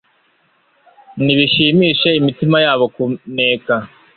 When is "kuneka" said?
2.93-3.75